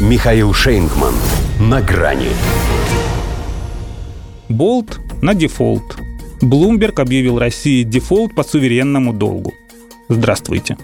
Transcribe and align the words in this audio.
Михаил 0.00 0.52
Шейнгман. 0.52 1.14
На 1.58 1.80
грани. 1.80 2.28
Болт 4.50 5.00
на 5.22 5.32
дефолт. 5.32 5.96
Bloomberg 6.42 7.00
объявил 7.00 7.38
России 7.38 7.82
дефолт 7.82 8.34
по 8.34 8.42
суверенному 8.42 9.14
долгу. 9.14 9.54
Здравствуйте. 10.10 10.76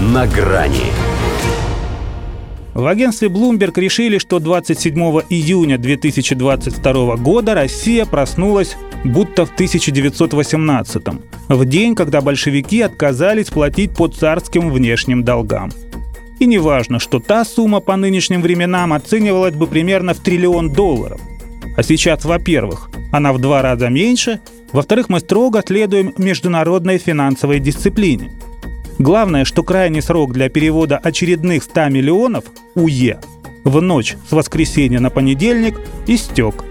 На 0.00 0.26
грани. 0.26 0.86
В 2.72 2.86
агентстве 2.86 3.28
Bloomberg 3.28 3.78
решили, 3.78 4.16
что 4.16 4.38
27 4.38 4.94
июня 5.28 5.76
2022 5.76 7.16
года 7.16 7.54
Россия 7.54 8.06
проснулась 8.06 8.76
будто 9.04 9.44
в 9.44 9.52
1918 9.52 11.02
в 11.48 11.64
день, 11.66 11.94
когда 11.94 12.22
большевики 12.22 12.80
отказались 12.80 13.48
платить 13.48 13.94
по 13.94 14.08
царским 14.08 14.70
внешним 14.70 15.24
долгам. 15.24 15.70
И 16.38 16.46
не 16.46 16.58
важно, 16.58 16.98
что 16.98 17.20
та 17.20 17.44
сумма 17.44 17.80
по 17.80 17.96
нынешним 17.96 18.42
временам 18.42 18.92
оценивалась 18.92 19.54
бы 19.54 19.66
примерно 19.66 20.14
в 20.14 20.20
триллион 20.20 20.70
долларов. 20.70 21.20
А 21.76 21.82
сейчас, 21.82 22.24
во-первых, 22.24 22.90
она 23.12 23.32
в 23.32 23.38
два 23.38 23.62
раза 23.62 23.88
меньше, 23.88 24.40
во-вторых, 24.72 25.08
мы 25.08 25.20
строго 25.20 25.62
следуем 25.66 26.12
международной 26.16 26.98
финансовой 26.98 27.60
дисциплине– 27.60 28.30
Главное, 28.98 29.44
что 29.44 29.62
крайний 29.62 30.00
срок 30.00 30.32
для 30.32 30.48
перевода 30.48 30.96
очередных 30.96 31.62
100 31.64 31.88
миллионов 31.90 32.44
УЕ 32.74 33.20
в 33.64 33.82
ночь 33.82 34.16
с 34.28 34.32
воскресенья 34.32 35.00
на 35.00 35.10
понедельник 35.10 35.78
истек, 36.06 36.64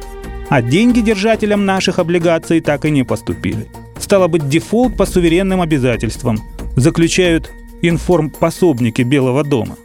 а 0.49 0.61
деньги 0.61 1.01
держателям 1.01 1.65
наших 1.65 1.99
облигаций 1.99 2.61
так 2.61 2.85
и 2.85 2.89
не 2.89 3.03
поступили. 3.03 3.67
Стало 3.99 4.27
быть, 4.27 4.49
дефолт 4.49 4.97
по 4.97 5.05
суверенным 5.05 5.61
обязательствам 5.61 6.39
заключают 6.75 7.51
информпособники 7.89 9.01
Белого 9.01 9.43
дома. 9.43 9.75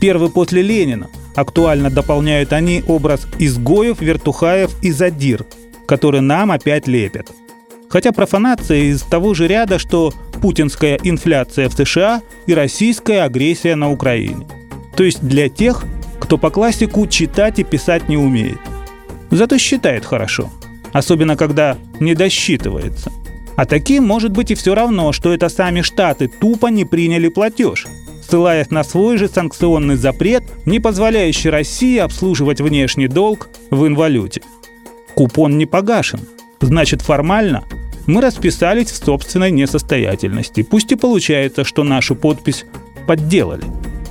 Первый 0.00 0.30
после 0.30 0.62
Ленина. 0.62 1.08
Актуально 1.34 1.90
дополняют 1.90 2.52
они 2.52 2.82
образ 2.86 3.26
изгоев, 3.38 4.00
вертухаев 4.00 4.72
и 4.82 4.90
задир, 4.90 5.46
который 5.86 6.20
нам 6.20 6.50
опять 6.50 6.88
лепят. 6.88 7.30
Хотя 7.88 8.12
профанация 8.12 8.90
из 8.90 9.02
того 9.02 9.34
же 9.34 9.46
ряда, 9.46 9.78
что 9.78 10.12
путинская 10.40 10.98
инфляция 11.02 11.68
в 11.68 11.72
США 11.72 12.22
и 12.46 12.54
российская 12.54 13.22
агрессия 13.22 13.76
на 13.76 13.90
Украине. 13.90 14.46
То 14.96 15.04
есть 15.04 15.20
для 15.22 15.48
тех, 15.48 15.84
кто 16.18 16.38
по 16.38 16.50
классику 16.50 17.06
читать 17.06 17.58
и 17.58 17.64
писать 17.64 18.08
не 18.08 18.16
умеет. 18.16 18.58
Зато 19.30 19.58
считает 19.58 20.04
хорошо. 20.04 20.50
Особенно 20.92 21.36
когда 21.36 21.76
не 22.00 22.14
досчитывается. 22.14 23.12
А 23.58 23.66
таким 23.66 24.04
может 24.04 24.30
быть 24.30 24.52
и 24.52 24.54
все 24.54 24.72
равно, 24.72 25.10
что 25.10 25.34
это 25.34 25.48
сами 25.48 25.80
Штаты 25.80 26.28
тупо 26.28 26.68
не 26.68 26.84
приняли 26.84 27.26
платеж, 27.26 27.88
ссылаясь 28.22 28.70
на 28.70 28.84
свой 28.84 29.18
же 29.18 29.26
санкционный 29.26 29.96
запрет, 29.96 30.44
не 30.64 30.78
позволяющий 30.78 31.50
России 31.50 31.98
обслуживать 31.98 32.60
внешний 32.60 33.08
долг 33.08 33.48
в 33.72 33.84
инвалюте. 33.84 34.42
Купон 35.16 35.58
не 35.58 35.66
погашен. 35.66 36.20
Значит, 36.60 37.02
формально 37.02 37.64
мы 38.06 38.20
расписались 38.20 38.92
в 38.92 39.04
собственной 39.04 39.50
несостоятельности. 39.50 40.62
Пусть 40.62 40.92
и 40.92 40.94
получается, 40.94 41.64
что 41.64 41.82
нашу 41.82 42.14
подпись 42.14 42.64
подделали. 43.08 43.64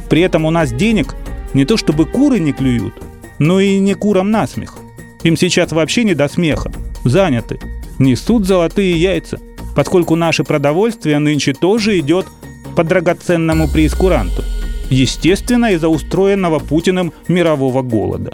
При 0.09 0.23
этом 0.23 0.44
у 0.44 0.50
нас 0.50 0.73
денег 0.73 1.16
не 1.53 1.64
то 1.64 1.78
чтобы 1.78 2.06
куры 2.06 2.40
не 2.40 2.52
клюют, 2.52 2.95
но 3.40 3.62
и 3.62 3.80
не 3.80 3.94
курам 3.94 4.30
насмех. 4.30 4.75
Им 5.23 5.38
сейчас 5.38 5.72
вообще 5.72 6.03
не 6.03 6.16
до 6.16 6.28
смеха. 6.28 6.70
Заняты. 7.06 7.62
Несут 8.00 8.45
золотые 8.45 9.00
яйца, 9.00 9.40
поскольку 9.76 10.16
наше 10.16 10.44
продовольствие 10.44 11.20
нынче 11.20 11.53
тоже 11.53 12.00
идет 12.00 12.28
по 12.76 12.84
драгоценному 12.84 13.67
прескуранту. 13.67 14.44
Естественно, 14.90 15.72
из-за 15.73 15.90
устроенного 15.90 16.59
Путиным 16.59 17.12
мирового 17.28 17.81
голода. 17.81 18.34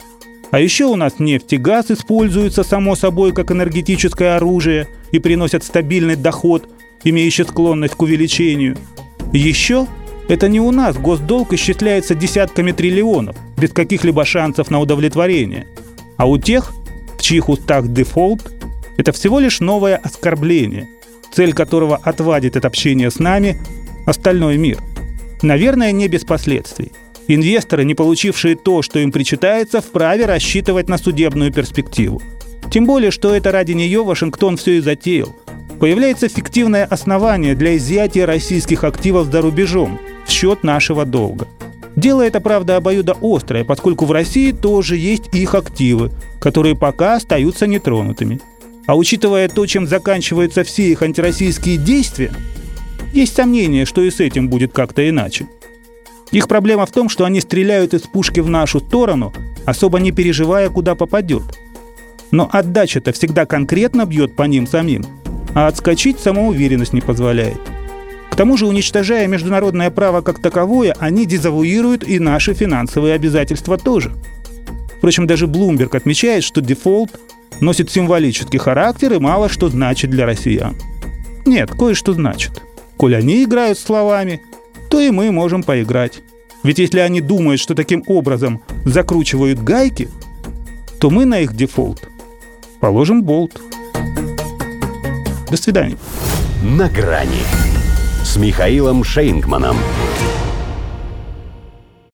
А 0.52 0.60
еще 0.60 0.86
у 0.86 0.96
нас 0.96 1.14
нефть 1.18 1.54
и 1.54 1.58
газ 1.58 1.90
используются, 1.90 2.64
само 2.64 2.96
собой, 2.96 3.34
как 3.34 3.52
энергетическое 3.52 4.36
оружие– 4.36 4.88
и 5.14 5.20
приносят 5.20 5.64
стабильный 5.64 6.18
доход, 6.18 6.68
имеющий 7.04 7.44
склонность 7.44 7.94
к 7.94 8.02
увеличению. 8.02 8.76
Еще 9.32 9.88
это 10.28 10.50
не 10.50 10.60
у 10.60 10.72
нас 10.72 10.98
госдолг 10.98 11.54
исчисляется 11.54 12.16
десятками 12.16 12.72
триллионов, 12.72 13.38
без 13.58 13.72
каких-либо 13.72 14.26
шансов 14.26 14.72
на 14.72 14.80
удовлетворение. 14.80 15.68
А 16.18 16.28
у 16.28 16.38
тех, 16.40 16.74
в 17.18 17.22
чьих 17.22 17.48
устах 17.48 17.88
дефолт, 17.88 18.52
это 19.04 19.12
всего 19.12 19.40
лишь 19.40 19.60
новое 19.60 19.98
оскорбление, 19.98 20.88
цель 21.32 21.54
которого 21.54 21.98
отвадит 21.98 22.58
от 22.58 22.66
общения 22.66 23.12
с 23.12 23.20
нами 23.20 23.62
остальной 24.06 24.58
мир. 24.58 24.80
Наверное, 25.42 25.92
не 25.92 26.08
без 26.08 26.26
последствий. 26.26 26.92
Инвесторы, 27.28 27.86
не 27.86 27.96
получившие 27.96 28.56
то, 28.56 28.82
что 28.82 29.00
им 29.00 29.12
причитается, 29.12 29.82
вправе 29.82 30.26
рассчитывать 30.26 30.90
на 30.90 30.98
судебную 30.98 31.54
перспективу– 31.54 32.22
тем 32.74 32.86
более, 32.86 33.12
что 33.12 33.36
это 33.36 33.52
ради 33.52 33.74
нее 33.74 34.04
Вашингтон 34.04 34.58
все 34.58 34.78
и 34.78 34.80
затеял. 34.80 35.36
Появляется 35.80 36.28
фиктивное 36.28 36.86
основание 36.86 37.56
для 37.56 37.78
изъятия 37.78 38.26
российских 38.26 38.84
активов 38.84 39.32
за 39.32 39.42
рубежом 39.42 40.00
в 40.26 40.32
счет 40.32 40.64
нашего 40.64 41.06
долга. 41.06 41.48
Дело 41.96 42.24
это, 42.24 42.42
правда, 42.42 42.78
обоюдо 42.78 43.16
острое, 43.22 43.64
поскольку 43.64 44.06
в 44.06 44.12
России 44.12 44.52
тоже 44.52 44.98
есть 44.98 45.36
их 45.36 45.54
активы, 45.54 46.12
которые 46.40 46.76
пока 46.76 47.16
остаются 47.16 47.68
нетронутыми. 47.68 48.42
А 48.86 48.96
учитывая 48.96 49.48
то, 49.50 49.66
чем 49.66 49.88
заканчиваются 49.88 50.64
все 50.64 50.92
их 50.92 51.02
антироссийские 51.02 51.78
действия, 51.78 52.32
есть 53.14 53.36
сомнение, 53.36 53.86
что 53.86 54.02
и 54.02 54.12
с 54.12 54.20
этим 54.20 54.50
будет 54.50 54.74
как-то 54.74 55.08
иначе. 55.08 55.48
Их 56.32 56.48
проблема 56.48 56.86
в 56.86 56.92
том, 56.92 57.10
что 57.10 57.26
они 57.26 57.42
стреляют 57.42 57.94
из 57.94 58.02
пушки 58.02 58.40
в 58.40 58.50
нашу 58.50 58.80
сторону, 58.80 59.34
особо 59.66 60.00
не 60.00 60.12
переживая, 60.12 60.70
куда 60.70 60.96
попадет– 60.96 61.44
но 62.34 62.50
отдача-то 62.52 63.14
всегда 63.14 63.46
конкретно 63.46 64.06
бьет 64.06 64.36
по 64.36 64.42
ним 64.44 64.66
самим, 64.66 65.06
а 65.54 65.68
отскочить 65.68 66.20
самоуверенность 66.20 66.92
не 66.92 67.00
позволяет. 67.00 67.60
К 68.32 68.36
тому 68.36 68.58
же, 68.58 68.66
уничтожая 68.66 69.28
международное 69.28 69.92
право 69.92 70.22
как 70.22 70.42
таковое, 70.42 70.96
они 70.98 71.28
дезавуируют 71.28 72.04
и 72.04 72.18
наши 72.18 72.56
финансовые 72.56 73.14
обязательства 73.14 73.78
тоже. 73.78 74.12
Впрочем, 74.98 75.28
даже 75.28 75.46
Bloomberg 75.46 75.96
отмечает, 75.96 76.44
что 76.44 76.60
дефолт 76.60 77.12
носит 77.60 77.92
символический 77.92 78.60
характер 78.60 79.14
и 79.14 79.20
мало 79.20 79.50
что 79.50 79.70
значит 79.70 80.10
для 80.10 80.26
россиян. 80.26 80.76
Нет, 81.46 81.72
кое-что 81.72 82.14
значит. 82.14 82.62
Коль 82.98 83.16
они 83.16 83.44
играют 83.44 83.78
словами, 83.78 84.42
то 84.90 85.00
и 85.00 85.12
мы 85.12 85.32
можем 85.32 85.64
поиграть. 85.64 86.22
Ведь 86.64 86.80
если 86.80 87.00
они 87.00 87.20
думают, 87.20 87.60
что 87.60 87.76
таким 87.76 88.04
образом 88.08 88.62
закручивают 88.86 89.62
гайки, 89.62 90.10
то 91.00 91.10
мы 91.10 91.26
на 91.26 91.40
их 91.40 91.56
дефолт 91.56 92.08
положим 92.80 93.24
болт. 93.24 93.62
До 95.50 95.58
свидания. 95.58 95.98
На 96.64 96.90
грани 96.90 97.44
с 98.24 98.38
Михаилом 98.38 99.04
Шейнгманом. 99.04 99.78